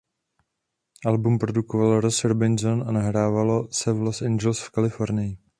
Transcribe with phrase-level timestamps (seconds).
[1.05, 5.37] Album produkoval Ross Robinson a nahrávalo se v Los Angeles v Kalifornii.